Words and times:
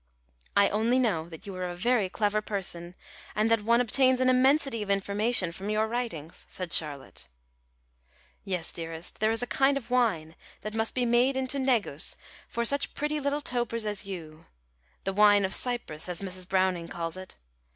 "I 0.57 0.67
only 0.69 0.97
know 0.97 1.29
that 1.29 1.45
you 1.45 1.55
are 1.57 1.69
a 1.69 1.75
very 1.75 2.09
clever 2.09 2.41
person, 2.41 2.95
and 3.35 3.51
that 3.51 3.61
one 3.61 3.79
obtains 3.79 4.19
an 4.19 4.29
immensity 4.29 4.81
of 4.81 4.89
information 4.89 5.51
from 5.51 5.69
your 5.69 5.87
writings," 5.87 6.43
said 6.49 6.73
Charlotte. 6.73 7.27
"Yes, 8.43 8.73
dearest, 8.73 9.19
there 9.19 9.29
is 9.29 9.43
a 9.43 9.45
kind 9.45 9.77
of 9.77 9.91
wine 9.91 10.35
that 10.61 10.73
must 10.73 10.95
be 10.95 11.05
made 11.05 11.37
into 11.37 11.59
negus 11.59 12.17
for 12.47 12.65
such 12.65 12.95
pretty 12.95 13.19
little 13.19 13.41
topers 13.41 13.85
as 13.85 14.07
you 14.07 14.47
the 15.03 15.13
'Wine 15.13 15.45
of 15.45 15.53
Cyprus,' 15.53 16.09
as 16.09 16.23
Mrs. 16.23 16.49
Browning 16.49 16.87
called 16.87 17.15
it. 17.15 17.35